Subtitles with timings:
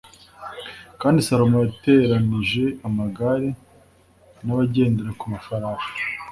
[1.01, 3.49] Kandi Salomo yateranije amagare
[4.45, 5.93] n’abagendera ku mafarashi